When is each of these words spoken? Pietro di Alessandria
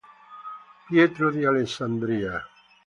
Pietro 0.87 1.29
di 1.29 1.45
Alessandria 1.45 2.43